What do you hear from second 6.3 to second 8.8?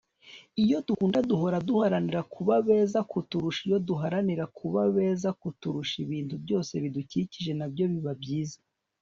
byose bidukikije na byo biba byiza